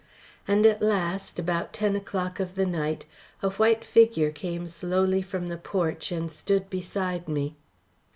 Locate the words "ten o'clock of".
1.73-2.55